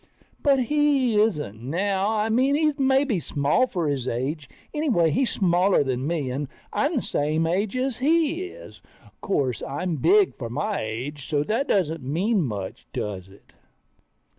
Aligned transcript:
But 0.41 0.63
he 0.63 1.21
isn't 1.21 1.61
now, 1.61 2.09
I 2.09 2.29
mean 2.29 2.55
he's 2.55 2.79
maybe 2.79 3.19
small 3.19 3.67
for 3.67 3.87
his 3.87 4.07
age, 4.07 4.49
anyway 4.73 5.11
he's 5.11 5.29
smaller 5.29 5.83
than 5.83 6.07
me, 6.07 6.31
and 6.31 6.47
I'm 6.73 6.95
the 6.95 7.01
same 7.03 7.45
age 7.45 7.77
as 7.77 7.97
he 7.97 8.45
is. 8.45 8.81
'Course, 9.21 9.61
I'm 9.61 9.97
big 9.97 10.35
for 10.35 10.49
my 10.49 10.81
age, 10.81 11.27
so 11.27 11.43
that 11.43 11.67
doesn't 11.67 12.01
mean 12.03 12.41
much, 12.41 12.87
does 12.93 13.27
it? 13.29 13.53